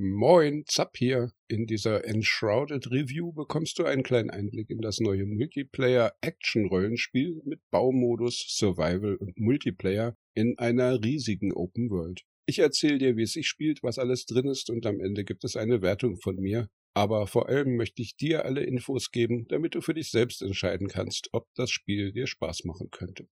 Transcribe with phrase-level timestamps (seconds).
[0.00, 1.32] Moin, Zapp hier.
[1.48, 8.44] In dieser Enshrouded Review bekommst du einen kleinen Einblick in das neue Multiplayer-Action-Rollenspiel mit Baumodus,
[8.46, 12.22] Survival und Multiplayer in einer riesigen Open World.
[12.46, 15.42] Ich erzähle dir, wie es sich spielt, was alles drin ist und am Ende gibt
[15.42, 16.68] es eine Wertung von mir.
[16.94, 20.86] Aber vor allem möchte ich dir alle Infos geben, damit du für dich selbst entscheiden
[20.86, 23.26] kannst, ob das Spiel dir Spaß machen könnte.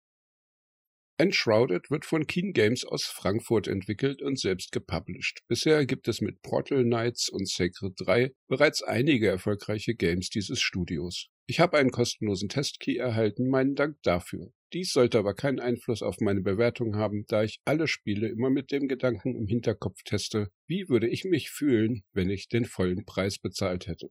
[1.19, 5.41] Enshrouded wird von Keen Games aus Frankfurt entwickelt und selbst gepublished.
[5.49, 11.29] Bisher gibt es mit Portal Knights und Sacred 3 bereits einige erfolgreiche Games dieses Studios.
[11.47, 14.53] Ich habe einen kostenlosen Testkey erhalten, meinen Dank dafür.
[14.75, 18.71] Dies sollte aber keinen Einfluss auf meine Bewertung haben, da ich alle Spiele immer mit
[18.71, 23.39] dem Gedanken im Hinterkopf teste, wie würde ich mich fühlen, wenn ich den vollen Preis
[23.39, 24.11] bezahlt hätte.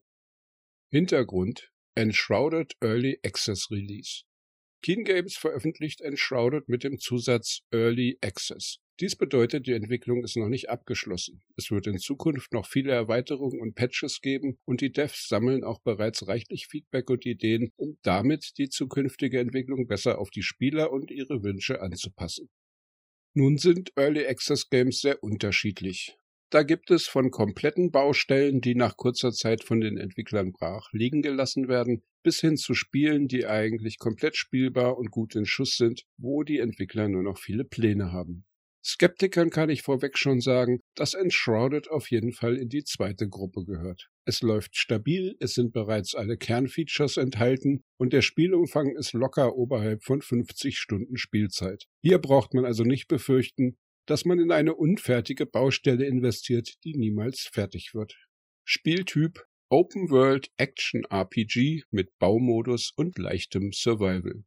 [0.89, 4.23] Hintergrund Enshrouded Early Access Release
[4.85, 8.77] Keen Games veröffentlicht Enshrouded mit dem Zusatz Early Access.
[8.99, 11.41] Dies bedeutet, die Entwicklung ist noch nicht abgeschlossen.
[11.57, 15.79] Es wird in Zukunft noch viele Erweiterungen und Patches geben und die Devs sammeln auch
[15.81, 21.09] bereits reichlich Feedback und Ideen, um damit die zukünftige Entwicklung besser auf die Spieler und
[21.09, 22.47] ihre Wünsche anzupassen.
[23.33, 26.15] Nun sind Early Access Games sehr unterschiedlich.
[26.51, 31.23] Da gibt es von kompletten Baustellen, die nach kurzer Zeit von den Entwicklern brach liegen
[31.23, 36.01] gelassen werden, bis hin zu Spielen, die eigentlich komplett spielbar und gut in Schuss sind,
[36.17, 38.45] wo die Entwickler nur noch viele Pläne haben.
[38.83, 43.63] Skeptikern kann ich vorweg schon sagen, dass Enshrouded auf jeden Fall in die zweite Gruppe
[43.63, 44.09] gehört.
[44.25, 50.03] Es läuft stabil, es sind bereits alle Kernfeatures enthalten und der Spielumfang ist locker oberhalb
[50.03, 51.85] von 50 Stunden Spielzeit.
[52.01, 57.49] Hier braucht man also nicht befürchten, dass man in eine unfertige Baustelle investiert, die niemals
[57.51, 58.15] fertig wird.
[58.65, 64.43] Spieltyp Open World Action RPG mit Baumodus und leichtem Survival.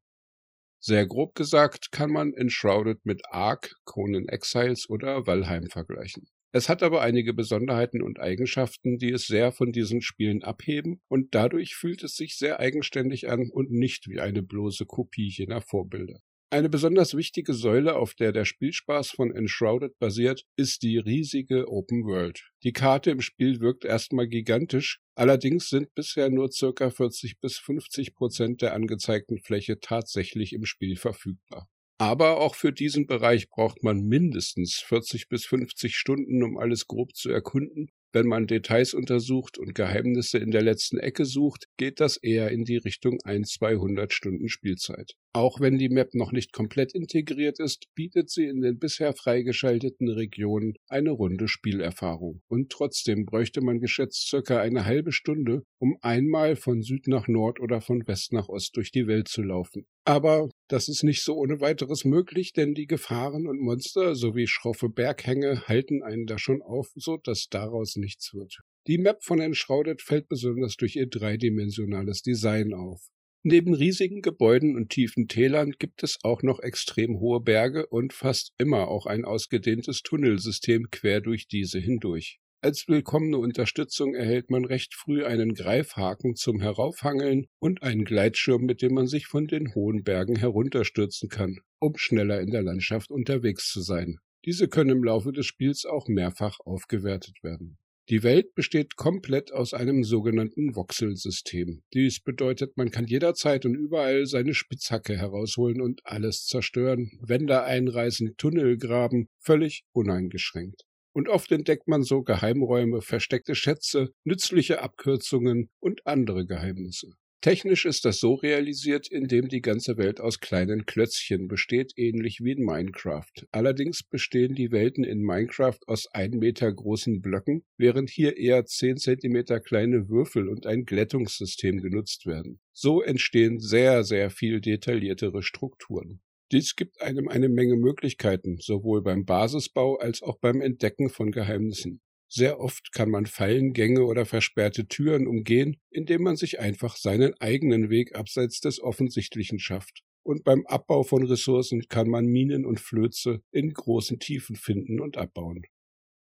[0.79, 6.29] Sehr grob gesagt kann man Enshrouded mit Ark, Conan Exiles oder Valheim vergleichen.
[6.53, 11.35] Es hat aber einige Besonderheiten und Eigenschaften, die es sehr von diesen Spielen abheben, und
[11.35, 16.21] dadurch fühlt es sich sehr eigenständig an und nicht wie eine bloße Kopie jener Vorbilder.
[16.51, 22.05] Eine besonders wichtige Säule, auf der der Spielspaß von Enshrouded basiert, ist die riesige Open
[22.05, 22.41] World.
[22.63, 28.15] Die Karte im Spiel wirkt erstmal gigantisch, allerdings sind bisher nur circa 40 bis 50
[28.15, 31.69] Prozent der angezeigten Fläche tatsächlich im Spiel verfügbar.
[31.99, 37.15] Aber auch für diesen Bereich braucht man mindestens 40 bis 50 Stunden, um alles grob
[37.15, 42.17] zu erkunden wenn man Details untersucht und Geheimnisse in der letzten Ecke sucht, geht das
[42.17, 45.13] eher in die Richtung 1 200 Stunden Spielzeit.
[45.35, 50.09] Auch wenn die Map noch nicht komplett integriert ist, bietet sie in den bisher freigeschalteten
[50.09, 52.41] Regionen eine runde Spielerfahrung.
[52.49, 57.61] Und trotzdem bräuchte man geschätzt circa eine halbe Stunde, um einmal von Süd nach Nord
[57.61, 59.87] oder von West nach Ost durch die Welt zu laufen.
[60.05, 64.89] Aber das ist nicht so ohne weiteres möglich, denn die Gefahren und Monster sowie schroffe
[64.89, 68.59] Berghänge halten einen da schon auf, so dass daraus nichts wird.
[68.87, 73.09] Die Map von Enshrouded fällt besonders durch ihr dreidimensionales Design auf.
[73.43, 78.53] Neben riesigen Gebäuden und tiefen Tälern gibt es auch noch extrem hohe Berge und fast
[78.59, 82.41] immer auch ein ausgedehntes Tunnelsystem quer durch diese hindurch.
[82.61, 88.83] Als willkommene Unterstützung erhält man recht früh einen Greifhaken zum Heraufhangeln und einen Gleitschirm, mit
[88.83, 93.71] dem man sich von den hohen Bergen herunterstürzen kann, um schneller in der Landschaft unterwegs
[93.71, 94.19] zu sein.
[94.45, 97.79] Diese können im Laufe des Spiels auch mehrfach aufgewertet werden.
[98.09, 101.83] Die Welt besteht komplett aus einem sogenannten Voxelsystem.
[101.95, 108.35] Dies bedeutet, man kann jederzeit und überall seine Spitzhacke herausholen und alles zerstören, Wände einreißen,
[108.37, 110.88] Tunnel graben, völlig uneingeschränkt
[111.19, 117.09] und oft entdeckt man so Geheimräume, versteckte Schätze, nützliche Abkürzungen und andere Geheimnisse.
[117.41, 122.53] Technisch ist das so realisiert, indem die ganze Welt aus kleinen Klötzchen besteht, ähnlich wie
[122.53, 123.33] in Minecraft.
[123.51, 128.97] Allerdings bestehen die Welten in Minecraft aus ein Meter großen Blöcken, während hier eher zehn
[128.97, 132.61] Zentimeter kleine Würfel und ein Glättungssystem genutzt werden.
[132.73, 136.21] So entstehen sehr, sehr viel detailliertere Strukturen.
[136.51, 142.01] Dies gibt einem eine Menge Möglichkeiten, sowohl beim Basisbau als auch beim Entdecken von Geheimnissen.
[142.31, 147.91] Sehr oft kann man Fallengänge oder versperrte Türen umgehen, indem man sich einfach seinen eigenen
[147.91, 150.03] Weg abseits des Offensichtlichen schafft.
[150.23, 155.17] Und beim Abbau von Ressourcen kann man Minen und Flöze in großen Tiefen finden und
[155.17, 155.63] abbauen.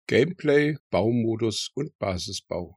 [0.07, 2.77] Gameplay, Baumodus und Basisbau.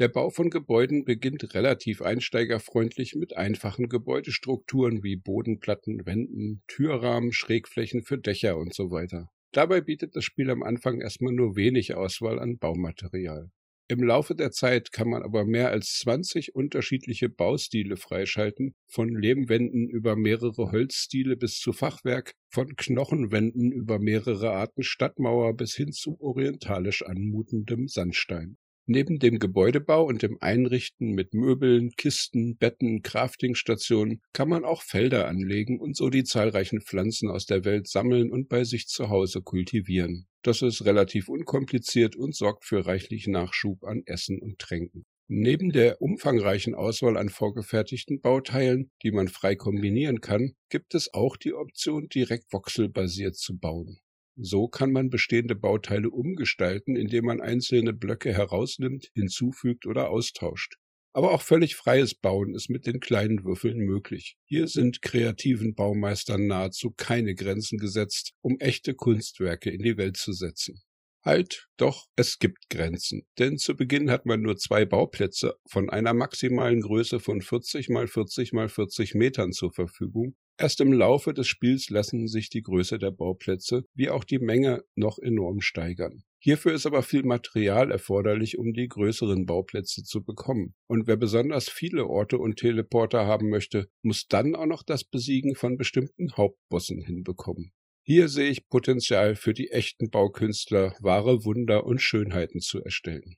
[0.00, 8.02] Der Bau von Gebäuden beginnt relativ einsteigerfreundlich mit einfachen Gebäudestrukturen wie Bodenplatten, Wänden, Türrahmen, Schrägflächen
[8.02, 9.28] für Dächer und so weiter.
[9.52, 13.50] Dabei bietet das Spiel am Anfang erstmal nur wenig Auswahl an Baumaterial.
[13.88, 19.90] Im Laufe der Zeit kann man aber mehr als 20 unterschiedliche Baustile freischalten, von Lehmwänden
[19.90, 26.18] über mehrere Holzstile bis zu Fachwerk, von Knochenwänden über mehrere Arten Stadtmauer bis hin zu
[26.22, 28.56] orientalisch anmutendem Sandstein.
[28.92, 35.28] Neben dem Gebäudebau und dem Einrichten mit Möbeln, Kisten, Betten, Craftingstationen kann man auch Felder
[35.28, 39.42] anlegen und so die zahlreichen Pflanzen aus der Welt sammeln und bei sich zu Hause
[39.42, 40.26] kultivieren.
[40.42, 45.04] Das ist relativ unkompliziert und sorgt für reichlich Nachschub an Essen und Tränken.
[45.28, 51.36] Neben der umfangreichen Auswahl an vorgefertigten Bauteilen, die man frei kombinieren kann, gibt es auch
[51.36, 54.00] die Option, direkt voxelbasiert zu bauen.
[54.42, 60.76] So kann man bestehende Bauteile umgestalten, indem man einzelne Blöcke herausnimmt, hinzufügt oder austauscht.
[61.12, 64.36] Aber auch völlig freies Bauen ist mit den kleinen Würfeln möglich.
[64.46, 70.32] Hier sind kreativen Baumeistern nahezu keine Grenzen gesetzt, um echte Kunstwerke in die Welt zu
[70.32, 70.80] setzen.
[71.22, 76.14] Halt, doch, es gibt Grenzen, denn zu Beginn hat man nur zwei Bauplätze von einer
[76.14, 81.48] maximalen Größe von 40 mal 40 mal 40 Metern zur Verfügung Erst im Laufe des
[81.48, 86.22] Spiels lassen sich die Größe der Bauplätze wie auch die Menge noch enorm steigern.
[86.38, 90.74] Hierfür ist aber viel Material erforderlich, um die größeren Bauplätze zu bekommen.
[90.86, 95.54] Und wer besonders viele Orte und Teleporter haben möchte, muss dann auch noch das Besiegen
[95.54, 97.72] von bestimmten Hauptbossen hinbekommen.
[98.02, 103.36] Hier sehe ich Potenzial für die echten Baukünstler, wahre Wunder und Schönheiten zu erstellen.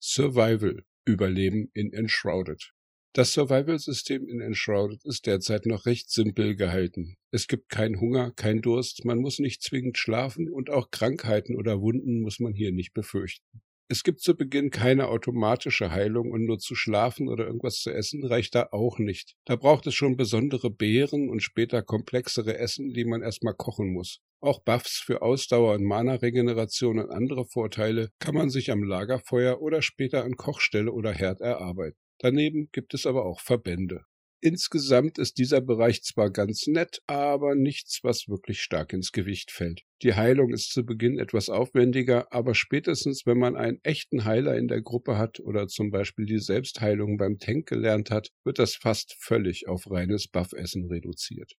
[0.00, 2.72] Survival Überleben in Enshrouded
[3.16, 7.16] das Survival-System in Enshrouded ist derzeit noch recht simpel gehalten.
[7.30, 11.80] Es gibt keinen Hunger, keinen Durst, man muss nicht zwingend schlafen und auch Krankheiten oder
[11.80, 13.62] Wunden muss man hier nicht befürchten.
[13.88, 18.22] Es gibt zu Beginn keine automatische Heilung und nur zu schlafen oder irgendwas zu essen
[18.22, 19.34] reicht da auch nicht.
[19.46, 24.20] Da braucht es schon besondere Beeren und später komplexere Essen, die man erstmal kochen muss.
[24.42, 29.80] Auch Buffs für Ausdauer und Mana-Regeneration und andere Vorteile kann man sich am Lagerfeuer oder
[29.80, 31.96] später an Kochstelle oder Herd erarbeiten.
[32.18, 34.04] Daneben gibt es aber auch Verbände.
[34.42, 39.82] Insgesamt ist dieser Bereich zwar ganz nett, aber nichts, was wirklich stark ins Gewicht fällt.
[40.02, 44.68] Die Heilung ist zu Beginn etwas aufwendiger, aber spätestens, wenn man einen echten Heiler in
[44.68, 49.16] der Gruppe hat oder zum Beispiel die Selbstheilung beim Tank gelernt hat, wird das fast
[49.18, 51.54] völlig auf reines Buffessen reduziert.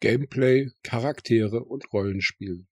[0.00, 2.66] Gameplay, Charaktere und Rollenspiel.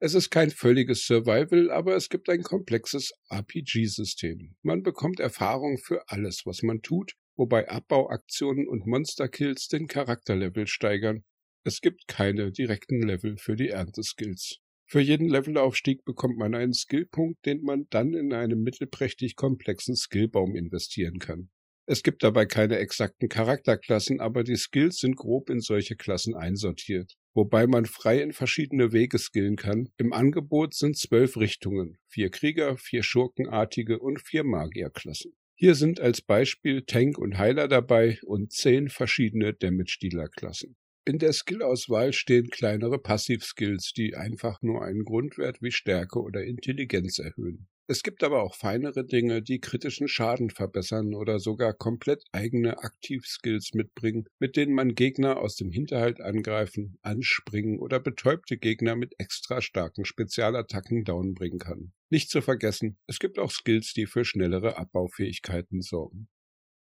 [0.00, 4.54] Es ist kein völliges Survival, aber es gibt ein komplexes RPG-System.
[4.62, 11.24] Man bekommt Erfahrung für alles, was man tut, wobei Abbauaktionen und Monsterkills den Charakterlevel steigern.
[11.64, 14.58] Es gibt keine direkten Level für die Ernteskills.
[14.86, 20.54] Für jeden Levelaufstieg bekommt man einen Skillpunkt, den man dann in einen mittelprächtig komplexen Skillbaum
[20.54, 21.50] investieren kann.
[21.86, 27.14] Es gibt dabei keine exakten Charakterklassen, aber die Skills sind grob in solche Klassen einsortiert,
[27.38, 29.90] wobei man frei in verschiedene Wege skillen kann.
[29.96, 35.36] Im Angebot sind zwölf Richtungen, vier Krieger, vier Schurkenartige und vier Magierklassen.
[35.54, 40.74] Hier sind als Beispiel Tank und Heiler dabei und zehn verschiedene Damage-Dealer-Klassen.
[41.04, 47.20] In der Skillauswahl stehen kleinere Passivskills, die einfach nur einen Grundwert wie Stärke oder Intelligenz
[47.20, 47.68] erhöhen.
[47.90, 53.72] Es gibt aber auch feinere Dinge, die kritischen Schaden verbessern oder sogar komplett eigene Aktivskills
[53.72, 59.62] mitbringen, mit denen man Gegner aus dem Hinterhalt angreifen, anspringen oder betäubte Gegner mit extra
[59.62, 61.94] starken Spezialattacken downbringen kann.
[62.10, 66.28] Nicht zu vergessen, es gibt auch Skills, die für schnellere Abbaufähigkeiten sorgen.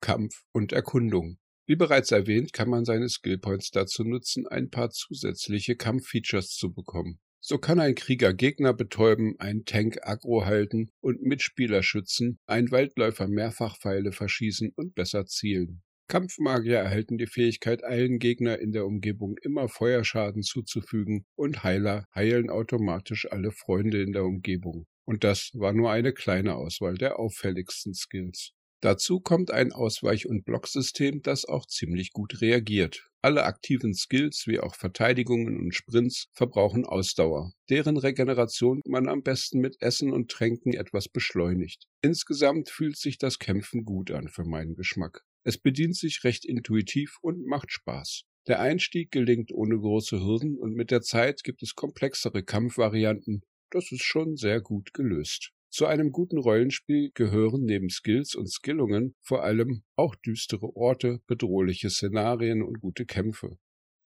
[0.00, 1.38] Kampf und Erkundung.
[1.66, 7.20] Wie bereits erwähnt, kann man seine Skillpoints dazu nutzen, ein paar zusätzliche Kampffeatures zu bekommen.
[7.48, 13.28] So kann ein Krieger Gegner betäuben, ein Tank aggro halten und Mitspieler schützen, ein Waldläufer
[13.28, 15.80] Mehrfachpfeile verschießen und besser zielen.
[16.08, 22.50] Kampfmagier erhalten die Fähigkeit, allen Gegner in der Umgebung immer Feuerschaden zuzufügen und Heiler heilen
[22.50, 24.88] automatisch alle Freunde in der Umgebung.
[25.04, 28.55] Und das war nur eine kleine Auswahl der auffälligsten Skills.
[28.86, 33.10] Dazu kommt ein Ausweich- und Blocksystem, das auch ziemlich gut reagiert.
[33.20, 39.58] Alle aktiven Skills wie auch Verteidigungen und Sprints verbrauchen Ausdauer, deren Regeneration man am besten
[39.58, 41.88] mit Essen und Tränken etwas beschleunigt.
[42.00, 45.24] Insgesamt fühlt sich das Kämpfen gut an für meinen Geschmack.
[45.42, 48.22] Es bedient sich recht intuitiv und macht Spaß.
[48.46, 53.42] Der Einstieg gelingt ohne große Hürden und mit der Zeit gibt es komplexere Kampfvarianten.
[53.70, 55.50] Das ist schon sehr gut gelöst.
[55.76, 61.90] Zu einem guten Rollenspiel gehören neben Skills und Skillungen vor allem auch düstere Orte, bedrohliche
[61.90, 63.58] Szenarien und gute Kämpfe.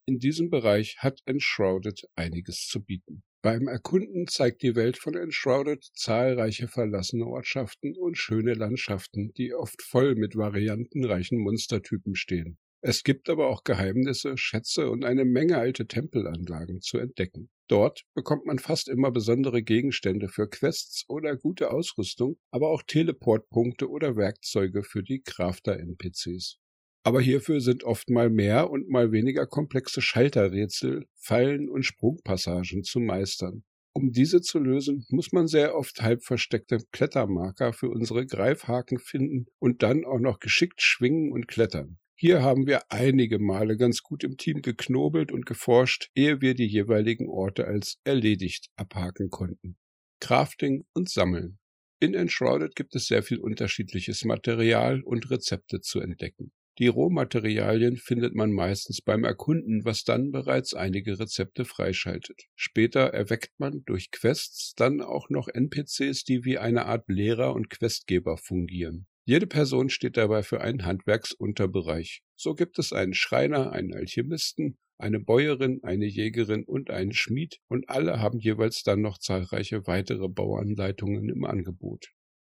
[0.04, 3.22] In diesem Bereich hat Enshrouded einiges zu bieten.
[3.40, 9.80] Beim Erkunden zeigt die Welt von Enshrouded zahlreiche verlassene Ortschaften und schöne Landschaften, die oft
[9.80, 12.58] voll mit variantenreichen Monstertypen stehen.
[12.82, 17.50] Es gibt aber auch Geheimnisse, Schätze und eine Menge alte Tempelanlagen zu entdecken.
[17.68, 23.90] Dort bekommt man fast immer besondere Gegenstände für Quests oder gute Ausrüstung, aber auch Teleportpunkte
[23.90, 26.56] oder Werkzeuge für die Crafter-NPCs.
[27.02, 32.98] Aber hierfür sind oft mal mehr und mal weniger komplexe Schalterrätsel, Fallen und Sprungpassagen zu
[33.00, 33.62] meistern.
[33.92, 39.46] Um diese zu lösen, muss man sehr oft halb versteckte Klettermarker für unsere Greifhaken finden
[39.58, 41.98] und dann auch noch geschickt schwingen und klettern.
[42.22, 46.66] Hier haben wir einige Male ganz gut im Team geknobelt und geforscht, ehe wir die
[46.66, 49.78] jeweiligen Orte als erledigt abhaken konnten.
[50.20, 51.58] Crafting und Sammeln.
[51.98, 56.52] In Enshrouded gibt es sehr viel unterschiedliches Material und Rezepte zu entdecken.
[56.78, 62.42] Die Rohmaterialien findet man meistens beim Erkunden, was dann bereits einige Rezepte freischaltet.
[62.54, 67.70] Später erweckt man durch Quests dann auch noch NPCs, die wie eine Art Lehrer und
[67.70, 69.06] Questgeber fungieren.
[69.24, 72.22] Jede Person steht dabei für einen Handwerksunterbereich.
[72.36, 77.88] So gibt es einen Schreiner, einen Alchemisten, eine Bäuerin, eine Jägerin und einen Schmied, und
[77.88, 82.12] alle haben jeweils dann noch zahlreiche weitere Bauanleitungen im Angebot.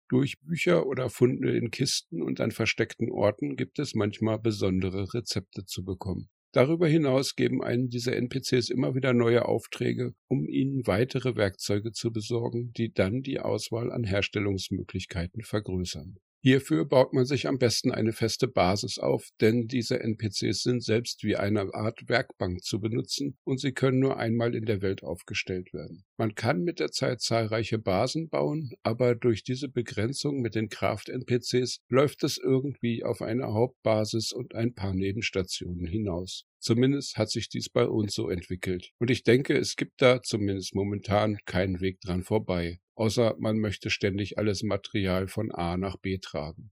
[0.09, 5.65] Durch Bücher oder Funde in Kisten und an versteckten Orten gibt es manchmal besondere Rezepte
[5.65, 6.29] zu bekommen.
[6.53, 12.11] Darüber hinaus geben einen diese NPCs immer wieder neue Aufträge, um ihnen weitere Werkzeuge zu
[12.11, 16.17] besorgen, die dann die Auswahl an Herstellungsmöglichkeiten vergrößern.
[16.43, 21.23] Hierfür baut man sich am besten eine feste Basis auf, denn diese NPCs sind selbst
[21.23, 25.75] wie eine Art Werkbank zu benutzen und sie können nur einmal in der Welt aufgestellt
[25.75, 26.05] werden.
[26.17, 31.81] Man kann mit der Zeit zahlreiche Basen bauen, aber durch diese Begrenzung mit den Kraft-NPCs
[31.91, 36.47] läuft es irgendwie auf eine Hauptbasis und ein paar Nebenstationen hinaus.
[36.61, 38.93] Zumindest hat sich dies bei uns so entwickelt.
[38.99, 43.89] Und ich denke, es gibt da zumindest momentan keinen Weg dran vorbei außer man möchte
[43.89, 46.71] ständig alles Material von A nach B tragen.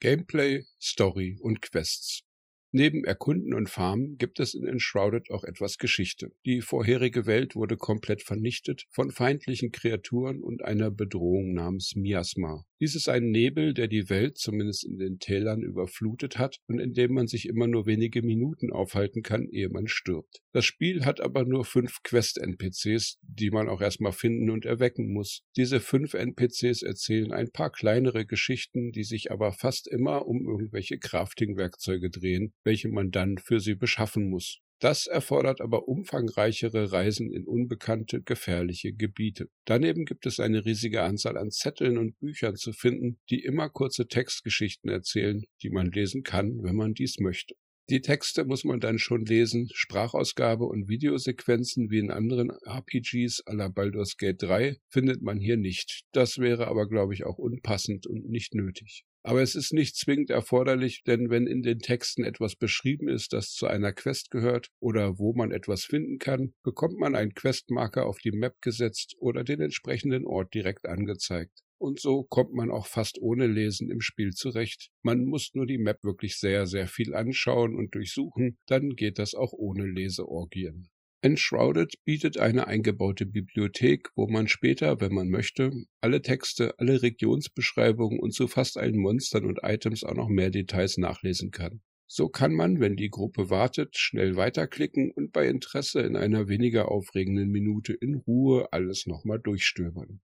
[0.00, 2.24] Gameplay, Story und Quests.
[2.72, 6.32] Neben Erkunden und Farmen gibt es in Enshrouded auch etwas Geschichte.
[6.44, 12.66] Die vorherige Welt wurde komplett vernichtet von feindlichen Kreaturen und einer Bedrohung namens Miasma.
[12.80, 16.92] Dies ist ein Nebel, der die Welt zumindest in den Tälern überflutet hat und in
[16.94, 20.42] dem man sich immer nur wenige Minuten aufhalten kann, ehe man stirbt.
[20.52, 25.42] Das Spiel hat aber nur fünf Quest-NPCs, die man auch erstmal finden und erwecken muss.
[25.56, 30.98] Diese fünf NPCs erzählen ein paar kleinere Geschichten, die sich aber fast immer um irgendwelche
[30.98, 34.60] Crafting-Werkzeuge drehen, welche man dann für sie beschaffen muss.
[34.80, 39.48] Das erfordert aber umfangreichere Reisen in unbekannte, gefährliche Gebiete.
[39.64, 44.06] Daneben gibt es eine riesige Anzahl an Zetteln und Büchern zu finden, die immer kurze
[44.06, 47.54] Textgeschichten erzählen, die man lesen kann, wenn man dies möchte.
[47.90, 53.54] Die Texte muss man dann schon lesen, Sprachausgabe und Videosequenzen wie in anderen RPGs à
[53.54, 56.02] la Baldur's Gate 3 findet man hier nicht.
[56.12, 59.06] Das wäre aber, glaube ich, auch unpassend und nicht nötig.
[59.22, 63.52] Aber es ist nicht zwingend erforderlich, denn wenn in den Texten etwas beschrieben ist, das
[63.52, 68.18] zu einer Quest gehört oder wo man etwas finden kann, bekommt man einen Questmarker auf
[68.18, 71.62] die Map gesetzt oder den entsprechenden Ort direkt angezeigt.
[71.80, 74.90] Und so kommt man auch fast ohne Lesen im Spiel zurecht.
[75.02, 79.34] Man muss nur die Map wirklich sehr, sehr viel anschauen und durchsuchen, dann geht das
[79.34, 80.90] auch ohne Leseorgien.
[81.20, 88.20] Enshrouded bietet eine eingebaute Bibliothek, wo man später, wenn man möchte, alle Texte, alle Regionsbeschreibungen
[88.20, 91.82] und zu fast allen Monstern und Items auch noch mehr Details nachlesen kann.
[92.06, 96.90] So kann man, wenn die Gruppe wartet, schnell weiterklicken und bei Interesse in einer weniger
[96.90, 100.20] aufregenden Minute in Ruhe alles nochmal durchstöbern.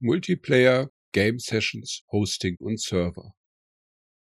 [0.00, 3.34] Multiplayer, Game Sessions, Hosting und Server.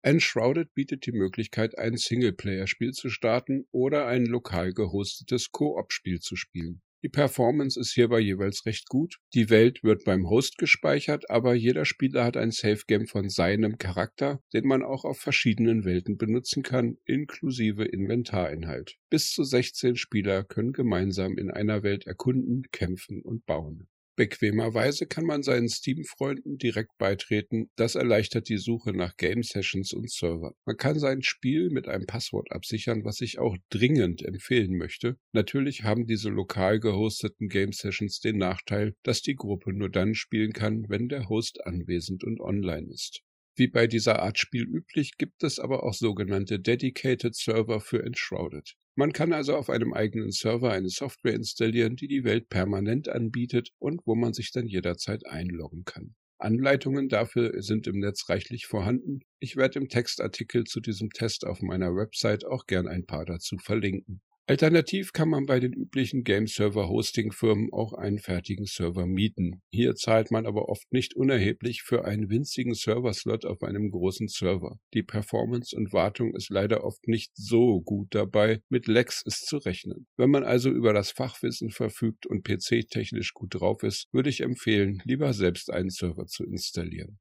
[0.03, 6.81] Enshrouded bietet die Möglichkeit, ein Singleplayer-Spiel zu starten oder ein lokal gehostetes Koop-Spiel zu spielen.
[7.03, 9.17] Die Performance ist hierbei jeweils recht gut.
[9.33, 14.43] Die Welt wird beim Host gespeichert, aber jeder Spieler hat ein Safe-Game von seinem Charakter,
[14.53, 18.99] den man auch auf verschiedenen Welten benutzen kann, inklusive Inventarinhalt.
[19.09, 23.89] Bis zu 16 Spieler können gemeinsam in einer Welt erkunden, kämpfen und bauen.
[24.21, 27.71] Bequemerweise kann man seinen Steam-Freunden direkt beitreten.
[27.77, 30.53] Das erleichtert die Suche nach Game Sessions und Servern.
[30.67, 35.17] Man kann sein Spiel mit einem Passwort absichern, was ich auch dringend empfehlen möchte.
[35.33, 40.53] Natürlich haben diese lokal gehosteten Game Sessions den Nachteil, dass die Gruppe nur dann spielen
[40.53, 43.23] kann, wenn der Host anwesend und online ist.
[43.57, 48.75] Wie bei dieser Art Spiel üblich gibt es aber auch sogenannte Dedicated Server für Enshrouded.
[49.01, 53.71] Man kann also auf einem eigenen Server eine Software installieren, die die Welt permanent anbietet
[53.79, 56.15] und wo man sich dann jederzeit einloggen kann.
[56.37, 59.21] Anleitungen dafür sind im Netz reichlich vorhanden.
[59.39, 63.57] Ich werde im Textartikel zu diesem Test auf meiner Website auch gern ein paar dazu
[63.57, 64.21] verlinken.
[64.51, 69.63] Alternativ kann man bei den üblichen Game-Server-Hosting-Firmen auch einen fertigen Server mieten.
[69.73, 74.81] Hier zahlt man aber oft nicht unerheblich für einen winzigen Serverslot auf einem großen Server.
[74.93, 79.59] Die Performance und Wartung ist leider oft nicht so gut dabei, mit Lags ist zu
[79.59, 80.09] rechnen.
[80.17, 85.01] Wenn man also über das Fachwissen verfügt und PC-technisch gut drauf ist, würde ich empfehlen,
[85.05, 87.21] lieber selbst einen Server zu installieren.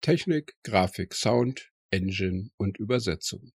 [0.00, 3.52] Technik, Grafik, Sound, Engine und Übersetzung.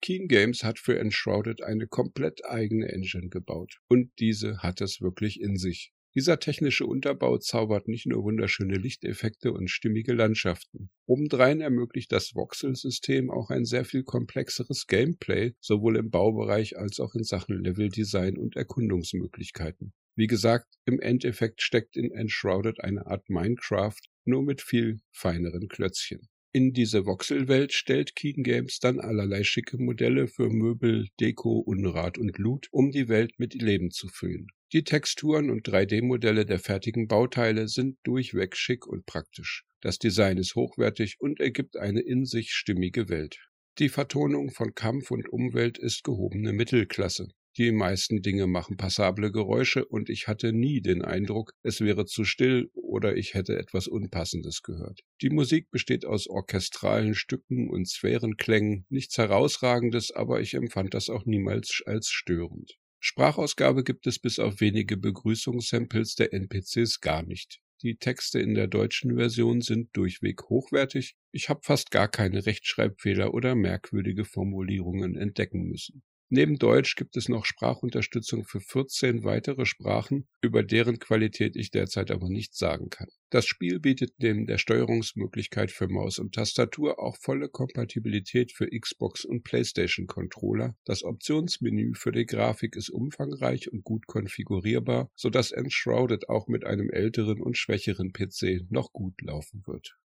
[0.00, 3.78] Keen Games hat für Enshrouded eine komplett eigene Engine gebaut.
[3.88, 5.92] Und diese hat es wirklich in sich.
[6.16, 10.90] Dieser technische Unterbau zaubert nicht nur wunderschöne Lichteffekte und stimmige Landschaften.
[11.06, 17.14] Obendrein ermöglicht das Voxel-System auch ein sehr viel komplexeres Gameplay, sowohl im Baubereich als auch
[17.14, 19.92] in Sachen Leveldesign und Erkundungsmöglichkeiten.
[20.16, 26.28] Wie gesagt, im Endeffekt steckt in Enshrouded eine Art Minecraft, nur mit viel feineren Klötzchen.
[26.52, 32.38] In diese Voxelwelt stellt Keen Games dann allerlei schicke Modelle für Möbel, Deko, Unrat und
[32.38, 34.48] Loot, um die Welt mit Leben zu füllen.
[34.72, 39.64] Die Texturen und 3D-Modelle der fertigen Bauteile sind durchweg schick und praktisch.
[39.80, 43.38] Das Design ist hochwertig und ergibt eine in sich stimmige Welt.
[43.78, 47.28] Die Vertonung von Kampf und Umwelt ist gehobene Mittelklasse.
[47.56, 52.24] Die meisten Dinge machen passable Geräusche und ich hatte nie den Eindruck, es wäre zu
[52.24, 55.00] still oder ich hätte etwas Unpassendes gehört.
[55.20, 61.26] Die Musik besteht aus orchestralen Stücken und Sphärenklängen, nichts herausragendes, aber ich empfand das auch
[61.26, 62.78] niemals als störend.
[63.00, 67.60] Sprachausgabe gibt es bis auf wenige Begrüßungssamples der NPCs gar nicht.
[67.82, 71.16] Die Texte in der deutschen Version sind durchweg hochwertig.
[71.32, 76.02] Ich habe fast gar keine Rechtschreibfehler oder merkwürdige Formulierungen entdecken müssen.
[76.32, 82.12] Neben Deutsch gibt es noch Sprachunterstützung für 14 weitere Sprachen, über deren Qualität ich derzeit
[82.12, 83.08] aber nichts sagen kann.
[83.30, 89.24] Das Spiel bietet neben der Steuerungsmöglichkeit für Maus und Tastatur auch volle Kompatibilität für Xbox
[89.24, 90.76] und PlayStation Controller.
[90.84, 96.90] Das Optionsmenü für die Grafik ist umfangreich und gut konfigurierbar, sodass Enshrouded auch mit einem
[96.90, 99.96] älteren und schwächeren PC noch gut laufen wird.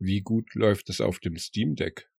[0.00, 2.09] Wie gut läuft es auf dem Steam Deck?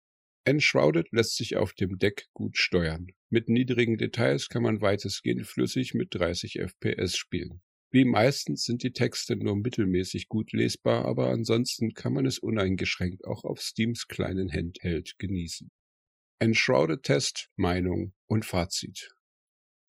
[0.43, 3.07] Enshrouded lässt sich auf dem Deck gut steuern.
[3.29, 7.61] Mit niedrigen Details kann man weitestgehend flüssig mit 30 FPS spielen.
[7.91, 13.25] Wie meistens sind die Texte nur mittelmäßig gut lesbar, aber ansonsten kann man es uneingeschränkt
[13.25, 15.69] auch auf Steams kleinen Handheld genießen.
[16.39, 19.09] Enshrouded Test, Meinung und Fazit.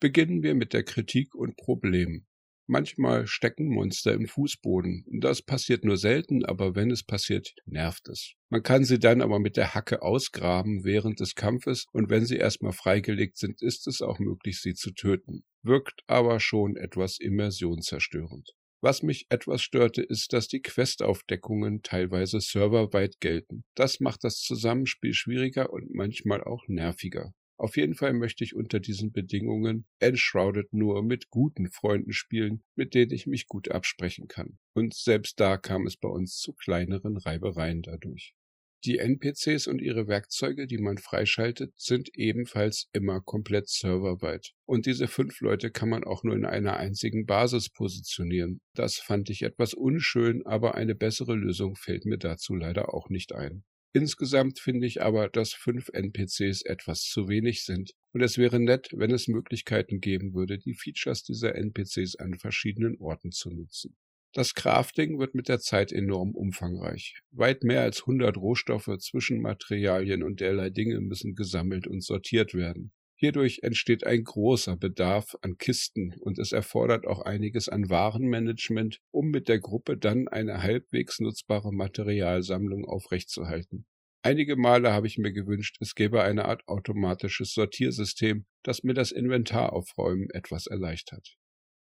[0.01, 2.27] Beginnen wir mit der Kritik und Problemen.
[2.67, 5.05] Manchmal stecken Monster im Fußboden.
[5.21, 8.35] Das passiert nur selten, aber wenn es passiert, nervt es.
[8.51, 12.37] Man kann sie dann aber mit der Hacke ausgraben während des Kampfes und wenn sie
[12.37, 15.45] erstmal freigelegt sind, ist es auch möglich, sie zu töten.
[15.63, 18.53] Wirkt aber schon etwas immersionzerstörend.
[18.85, 23.65] Was mich etwas störte, ist, dass die Questaufdeckungen teilweise serverweit gelten.
[23.77, 27.33] Das macht das Zusammenspiel schwieriger und manchmal auch nerviger.
[27.63, 32.93] Auf jeden Fall möchte ich unter diesen Bedingungen Enshrouded nur mit guten Freunden spielen, mit
[32.93, 34.59] denen ich mich gut absprechen kann.
[34.75, 38.35] Und selbst da kam es bei uns zu kleineren Reibereien dadurch.
[38.85, 44.55] Die NPCs und ihre Werkzeuge, die man freischaltet, sind ebenfalls immer komplett serverweit.
[44.67, 48.61] Und diese fünf Leute kann man auch nur in einer einzigen Basis positionieren.
[48.75, 53.33] Das fand ich etwas unschön, aber eine bessere Lösung fällt mir dazu leider auch nicht
[53.33, 53.63] ein.
[53.95, 57.93] Insgesamt finde ich aber, dass fünf NPCs etwas zu wenig sind.
[58.13, 62.97] Und es wäre nett, wenn es Möglichkeiten geben würde, die Features dieser NPCs an verschiedenen
[62.99, 63.97] Orten zu nutzen.
[64.35, 67.21] Das Crafting wird mit der Zeit enorm umfangreich.
[67.33, 72.93] Weit mehr als 100 Rohstoffe, Zwischenmaterialien und derlei Dinge müssen gesammelt und sortiert werden.
[73.23, 79.31] Hierdurch entsteht ein großer Bedarf an Kisten und es erfordert auch einiges an Warenmanagement, um
[79.31, 83.87] mit der Gruppe dann eine halbwegs nutzbare Materialsammlung aufrechtzuerhalten.
[84.23, 89.13] Einige Male habe ich mir gewünscht, es gäbe eine Art automatisches Sortiersystem, das mir das
[89.13, 91.37] Inventaraufräumen etwas erleichtert.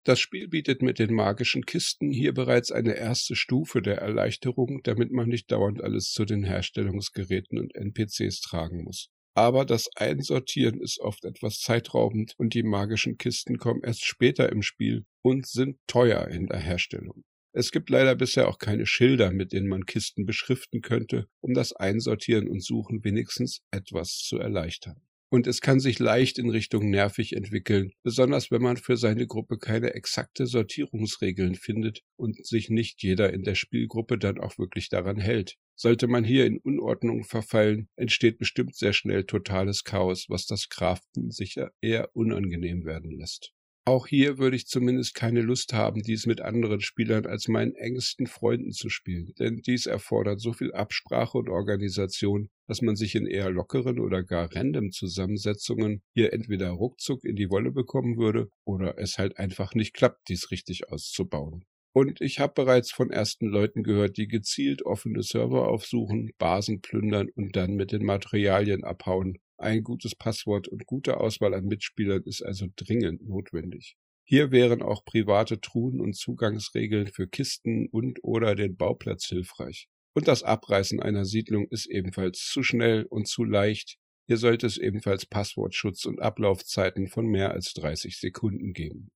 [0.04, 5.12] Das Spiel bietet mit den magischen Kisten hier bereits eine erste Stufe der Erleichterung, damit
[5.12, 10.98] man nicht dauernd alles zu den Herstellungsgeräten und NPCs tragen muss aber das Einsortieren ist
[10.98, 16.26] oft etwas zeitraubend und die magischen Kisten kommen erst später im Spiel und sind teuer
[16.28, 17.22] in der Herstellung.
[17.52, 21.74] Es gibt leider bisher auch keine Schilder, mit denen man Kisten beschriften könnte, um das
[21.74, 25.05] Einsortieren und Suchen wenigstens etwas zu erleichtern.
[25.28, 29.58] Und es kann sich leicht in Richtung nervig entwickeln, besonders wenn man für seine Gruppe
[29.58, 35.18] keine exakte Sortierungsregeln findet und sich nicht jeder in der Spielgruppe dann auch wirklich daran
[35.18, 35.56] hält.
[35.74, 41.30] Sollte man hier in Unordnung verfallen, entsteht bestimmt sehr schnell totales Chaos, was das Craften
[41.30, 43.55] sicher eher unangenehm werden lässt.
[43.88, 48.26] Auch hier würde ich zumindest keine Lust haben, dies mit anderen Spielern als meinen engsten
[48.26, 53.28] Freunden zu spielen, denn dies erfordert so viel Absprache und Organisation, dass man sich in
[53.28, 58.98] eher lockeren oder gar random Zusammensetzungen hier entweder ruckzuck in die Wolle bekommen würde oder
[58.98, 61.64] es halt einfach nicht klappt, dies richtig auszubauen.
[61.92, 67.28] Und ich habe bereits von ersten Leuten gehört, die gezielt offene Server aufsuchen, Basen plündern
[67.36, 72.42] und dann mit den Materialien abhauen, ein gutes Passwort und gute Auswahl an Mitspielern ist
[72.42, 73.96] also dringend notwendig.
[74.28, 79.88] Hier wären auch private Truhen und Zugangsregeln für Kisten und oder den Bauplatz hilfreich.
[80.14, 83.98] Und das Abreißen einer Siedlung ist ebenfalls zu schnell und zu leicht.
[84.26, 89.10] Hier sollte es ebenfalls Passwortschutz und Ablaufzeiten von mehr als 30 Sekunden geben.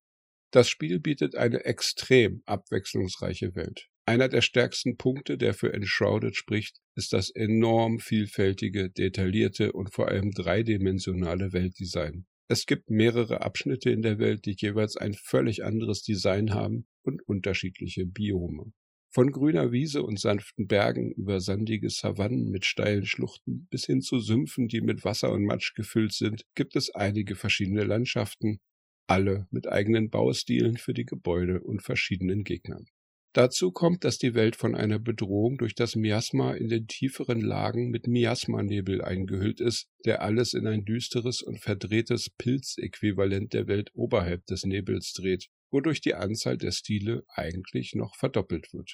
[0.51, 3.90] Das Spiel bietet eine extrem abwechslungsreiche Welt.
[4.05, 10.07] Einer der stärksten Punkte, der für Enshrouded spricht, ist das enorm vielfältige, detaillierte und vor
[10.07, 12.25] allem dreidimensionale Weltdesign.
[12.47, 17.21] Es gibt mehrere Abschnitte in der Welt, die jeweils ein völlig anderes Design haben und
[17.27, 18.73] unterschiedliche Biome.
[19.13, 24.19] Von grüner Wiese und sanften Bergen über sandige Savannen mit steilen Schluchten bis hin zu
[24.19, 28.59] Sümpfen, die mit Wasser und Matsch gefüllt sind, gibt es einige verschiedene Landschaften,
[29.07, 32.85] alle mit eigenen Baustilen für die Gebäude und verschiedenen Gegnern.
[33.33, 37.89] Dazu kommt, dass die Welt von einer Bedrohung durch das Miasma in den tieferen Lagen
[37.89, 44.45] mit Miasmanebel eingehüllt ist, der alles in ein düsteres und verdrehtes Pilzäquivalent der Welt oberhalb
[44.47, 48.93] des Nebels dreht, wodurch die Anzahl der Stile eigentlich noch verdoppelt wird.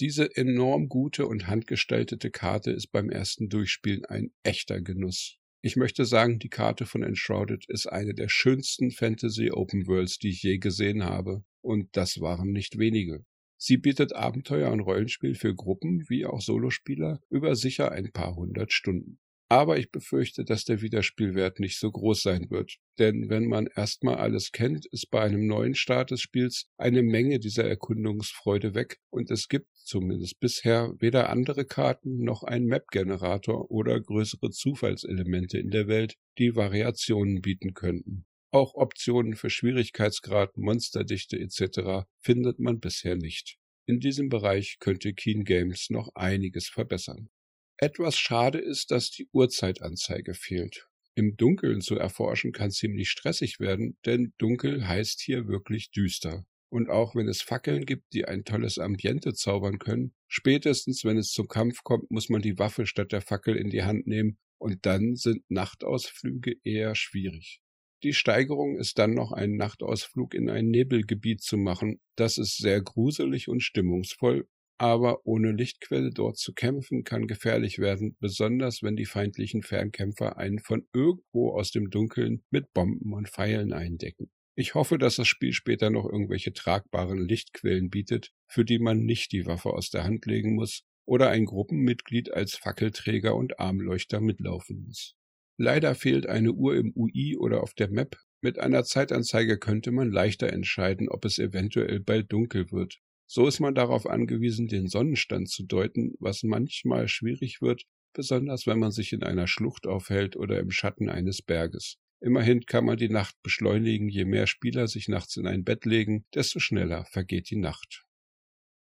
[0.00, 5.36] Diese enorm gute und handgestaltete Karte ist beim ersten Durchspielen ein echter Genuss.
[5.60, 10.30] Ich möchte sagen, die Karte von Enshrouded ist eine der schönsten Fantasy Open Worlds, die
[10.30, 13.24] ich je gesehen habe, und das waren nicht wenige.
[13.66, 18.74] Sie bietet Abenteuer und Rollenspiel für Gruppen wie auch Solospieler über sicher ein paar hundert
[18.74, 19.18] Stunden.
[19.48, 22.76] Aber ich befürchte, dass der Wiederspielwert nicht so groß sein wird.
[22.98, 27.38] Denn wenn man erstmal alles kennt, ist bei einem neuen Start des Spiels eine Menge
[27.38, 33.98] dieser Erkundungsfreude weg und es gibt zumindest bisher weder andere Karten noch einen Map-Generator oder
[33.98, 38.26] größere Zufallselemente in der Welt, die Variationen bieten könnten.
[38.54, 42.06] Auch Optionen für Schwierigkeitsgrad, Monsterdichte etc.
[42.20, 43.56] findet man bisher nicht.
[43.84, 47.30] In diesem Bereich könnte Keen Games noch einiges verbessern.
[47.78, 50.86] Etwas schade ist, dass die Uhrzeitanzeige fehlt.
[51.16, 56.46] Im Dunkeln zu erforschen kann ziemlich stressig werden, denn dunkel heißt hier wirklich düster.
[56.68, 61.32] Und auch wenn es Fackeln gibt, die ein tolles Ambiente zaubern können, spätestens wenn es
[61.32, 64.86] zum Kampf kommt, muss man die Waffe statt der Fackel in die Hand nehmen und
[64.86, 67.60] dann sind Nachtausflüge eher schwierig.
[68.02, 72.00] Die Steigerung ist dann noch einen Nachtausflug in ein Nebelgebiet zu machen.
[72.16, 74.46] Das ist sehr gruselig und stimmungsvoll,
[74.78, 80.58] aber ohne Lichtquelle dort zu kämpfen kann gefährlich werden, besonders wenn die feindlichen Fernkämpfer einen
[80.58, 84.30] von irgendwo aus dem Dunkeln mit Bomben und Pfeilen eindecken.
[84.56, 89.32] Ich hoffe, dass das Spiel später noch irgendwelche tragbaren Lichtquellen bietet, für die man nicht
[89.32, 94.84] die Waffe aus der Hand legen muss oder ein Gruppenmitglied als Fackelträger und Armleuchter mitlaufen
[94.86, 95.16] muss.
[95.56, 98.16] Leider fehlt eine Uhr im UI oder auf der Map.
[98.40, 102.98] Mit einer Zeitanzeige könnte man leichter entscheiden, ob es eventuell bald dunkel wird.
[103.26, 108.78] So ist man darauf angewiesen, den Sonnenstand zu deuten, was manchmal schwierig wird, besonders wenn
[108.78, 111.98] man sich in einer Schlucht aufhält oder im Schatten eines Berges.
[112.20, 116.24] Immerhin kann man die Nacht beschleunigen, je mehr Spieler sich nachts in ein Bett legen,
[116.34, 118.04] desto schneller vergeht die Nacht.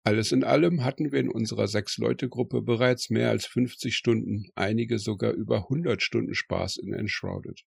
[0.06, 5.32] Alles in allem hatten wir in unserer Sechs-Leute-Gruppe bereits mehr als 50 Stunden, einige sogar
[5.32, 7.62] über 100 Stunden Spaß in Enshrouded.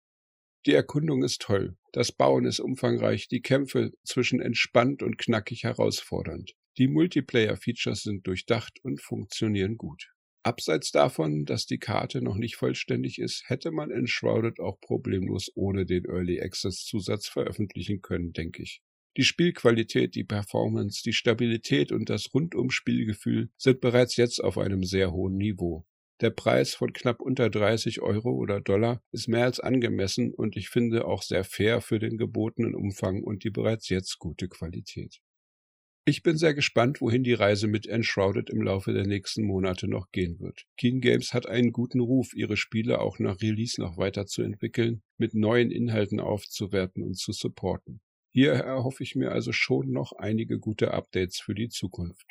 [0.66, 6.54] Die Erkundung ist toll, das Bauen ist umfangreich, die Kämpfe zwischen entspannt und knackig herausfordernd.
[6.76, 10.10] Die Multiplayer-Features sind durchdacht und funktionieren gut.
[10.42, 15.86] Abseits davon, dass die Karte noch nicht vollständig ist, hätte man Enshrouded auch problemlos ohne
[15.86, 18.82] den Early Access Zusatz veröffentlichen können, denke ich.
[19.16, 25.12] Die Spielqualität, die Performance, die Stabilität und das Rundumspielgefühl sind bereits jetzt auf einem sehr
[25.12, 25.86] hohen Niveau.
[26.20, 30.68] Der Preis von knapp unter 30 Euro oder Dollar ist mehr als angemessen und ich
[30.68, 35.20] finde auch sehr fair für den gebotenen Umfang und die bereits jetzt gute Qualität.
[36.06, 40.10] Ich bin sehr gespannt, wohin die Reise mit Enshrouded im Laufe der nächsten Monate noch
[40.10, 40.66] gehen wird.
[40.76, 45.70] Keen Games hat einen guten Ruf, ihre Spiele auch nach Release noch weiterzuentwickeln, mit neuen
[45.70, 48.00] Inhalten aufzuwerten und zu supporten.
[48.36, 52.26] Hier erhoffe ich mir also schon noch einige gute Updates für die Zukunft.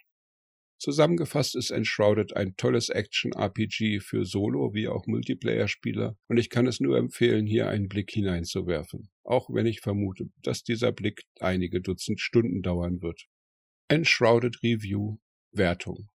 [0.78, 6.82] Zusammengefasst ist Enshrouded ein tolles Action-RPG für Solo- wie auch Multiplayer-Spieler und ich kann es
[6.82, 12.20] nur empfehlen, hier einen Blick hineinzuwerfen, auch wenn ich vermute, dass dieser Blick einige Dutzend
[12.20, 13.28] Stunden dauern wird.
[13.88, 15.20] Enshrouded Review
[15.54, 16.10] Wertung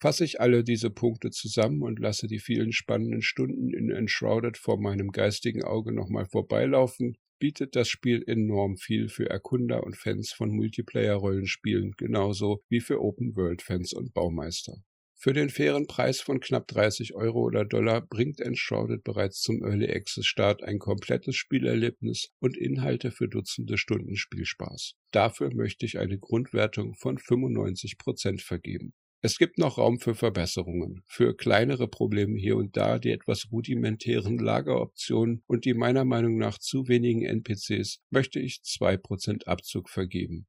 [0.00, 4.80] Fasse ich alle diese Punkte zusammen und lasse die vielen spannenden Stunden in Enshrouded vor
[4.80, 10.50] meinem geistigen Auge nochmal vorbeilaufen, bietet das Spiel enorm viel für Erkunder und Fans von
[10.50, 14.74] Multiplayer-Rollenspielen, genauso wie für Open-World-Fans und Baumeister.
[15.20, 19.90] Für den fairen Preis von knapp 30 Euro oder Dollar bringt Enshrouded bereits zum Early
[19.90, 24.94] Access Start ein komplettes Spielerlebnis und Inhalte für Dutzende Stunden Spielspaß.
[25.10, 28.94] Dafür möchte ich eine Grundwertung von 95 Prozent vergeben.
[29.20, 34.38] Es gibt noch Raum für Verbesserungen, für kleinere Probleme hier und da, die etwas rudimentären
[34.38, 40.46] Lageroptionen und die meiner Meinung nach zu wenigen NPCs möchte ich 2% Abzug vergeben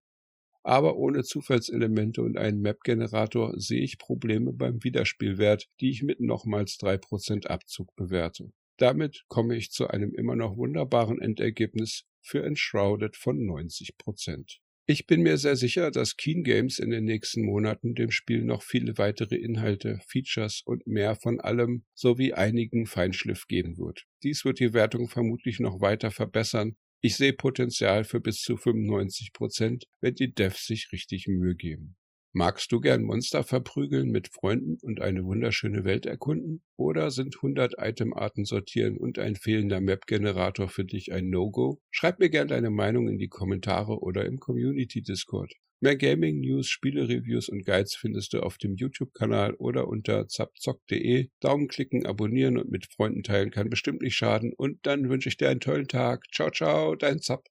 [0.63, 6.77] aber ohne Zufallselemente und einen Map-Generator sehe ich Probleme beim Wiederspielwert, die ich mit nochmals
[6.79, 8.51] 3% Abzug bewerte.
[8.77, 14.59] Damit komme ich zu einem immer noch wunderbaren Endergebnis für Enshrouded von 90%.
[14.89, 18.63] Ich bin mir sehr sicher, dass Keen Games in den nächsten Monaten dem Spiel noch
[18.63, 24.05] viele weitere Inhalte, Features und mehr von allem sowie einigen Feinschliff geben wird.
[24.23, 29.31] Dies wird die Wertung vermutlich noch weiter verbessern ich sehe Potenzial für bis zu 95
[29.31, 31.95] Prozent, wenn die Devs sich richtig Mühe geben.
[32.31, 36.61] Magst du gern Monster verprügeln mit Freunden und eine wunderschöne Welt erkunden?
[36.77, 41.81] Oder sind 100 Itemarten sortieren und ein fehlender Map-Generator für dich ein No-Go?
[41.89, 45.55] Schreib mir gern deine Meinung in die Kommentare oder im Community-Discord.
[45.81, 51.29] Mehr Gaming-News, Spiele-Reviews und Guides findest du auf dem YouTube-Kanal oder unter zapzock.de.
[51.39, 54.53] Daumen klicken, abonnieren und mit Freunden teilen kann bestimmt nicht schaden.
[54.55, 56.25] Und dann wünsche ich dir einen tollen Tag.
[56.31, 57.49] Ciao, ciao, dein Zap.